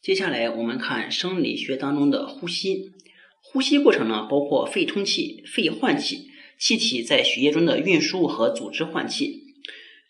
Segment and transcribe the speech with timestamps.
[0.00, 2.92] 接下来我们看生理学当中的呼吸。
[3.42, 6.28] 呼吸过程呢，包括肺通气、肺换气，
[6.58, 9.42] 气体在血液中的运输和组织换气。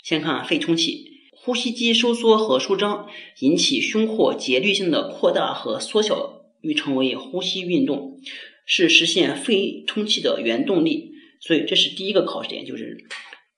[0.05, 3.09] 先看肺通气，呼吸肌收缩和舒张，
[3.41, 8.21] 引起胸廓节律性的扩大和缩小，欲称为呼吸运动，
[8.67, 11.13] 是实现肺通气的原动力。
[11.41, 13.07] 所以这是第一个考试点，就是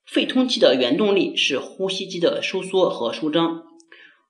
[0.05, 3.63] 肺通气的原动力是呼吸肌的收缩和舒张。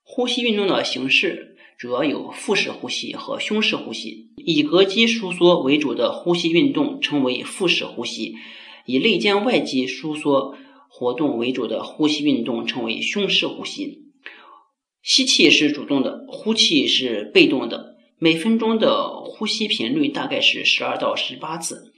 [0.04, 1.50] 呼吸运动的形式。
[1.82, 4.28] 主要有腹式呼吸和胸式呼吸。
[4.38, 8.36] 以膈肌收缩为主的呼吸运动称为腹式呼吸；
[8.86, 10.56] 以肋间外肌收缩
[10.88, 14.04] 活动为主的呼吸运动称为胸式呼吸。
[15.02, 17.96] 吸气是主动的，呼气是被动的。
[18.20, 21.92] 每分钟的呼吸频率大概是十二到十八次。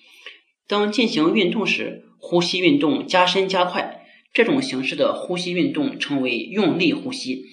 [0.65, 7.43] 当进行运动时，呼吸运动加深加快，这种形式的呼吸运动称为用力呼吸。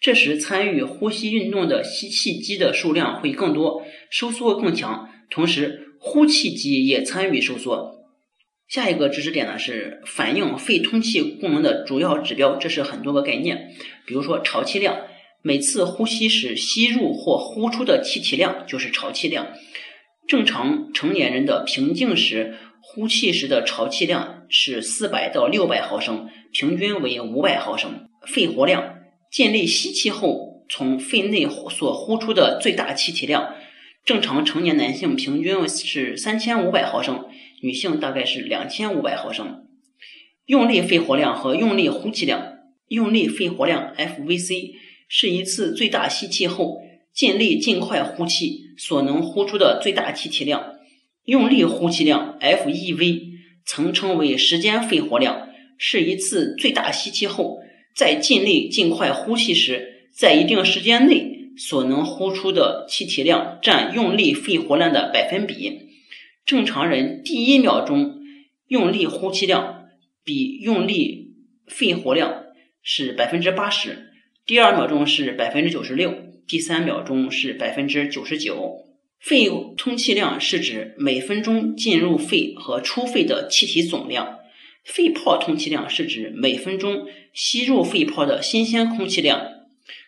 [0.00, 7.96] 这时，参与呼吸运动的吸气肌的数量会更多，收缩更强，同时呼气肌也参与收缩。
[8.68, 13.74] 下一个知识点呢是反映肺通气功能的主要指标，这是很多个概念，
[14.06, 15.00] 比如说潮气量，
[15.42, 19.48] 每次呼吸时吸入或呼出的气体量就是潮气量。
[20.28, 28.08] 正常成年人的平静时呼气时的潮气量是四百到六百毫升，平均为五百毫升。
[28.26, 28.97] 肺活量。
[29.30, 33.54] 尽力吸气后，从肺内所呼出的最大气体量，
[34.04, 37.26] 正常成年男性平均是三千五百毫升，
[37.60, 39.66] 女性大概是两千五百毫升。
[40.46, 42.54] 用力肺活量和用力呼气量，
[42.88, 44.72] 用力肺活量 FVC
[45.08, 46.80] 是一次最大吸气后
[47.12, 50.74] 尽力尽快呼气所能呼出的最大气体量。
[51.24, 53.20] 用力呼气量 FEV
[53.66, 57.58] 曾称为时间肺活量，是一次最大吸气后。
[57.98, 65.88] 在尽力尽快呼气时，在一定时间内所能呼出的气体量占用力肺活量的百分比。
[66.46, 68.20] 正常人第一秒钟
[68.68, 69.86] 用力呼气量
[70.22, 71.34] 比用力
[71.66, 72.44] 肺活量
[72.84, 74.12] 是百分之八十，
[74.46, 76.14] 第二秒钟是百分之九十六，
[76.46, 78.86] 第三秒钟是百分之九十九。
[79.18, 84.37] 肺通气量是指每分钟进入肺和出肺的气体总量。
[84.88, 89.46] 肺泡通气量是指每分钟吸入肺泡的新鲜空气量，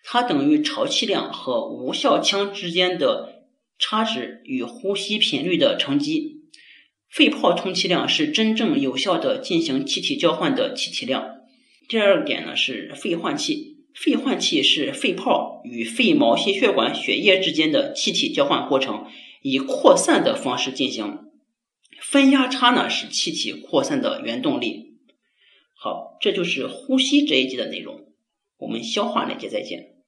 [0.03, 3.45] 它等于潮气量和无效腔之间的
[3.79, 6.39] 差值与呼吸频率的乘积。
[7.11, 11.29] 肺泡通气量是真正有效的进行气体交换的气体量。
[11.87, 19.05] 第二点呢是肺换气，肺换气是肺泡与肺毛细血管血液之间的气体交换过程，
[19.43, 21.30] 以扩散的方式进行。
[22.01, 24.99] 分压差呢是气体扩散的原动力。
[25.75, 28.13] 好，这就是呼吸这一节的内容。
[28.59, 30.00] 我们消化那节再见。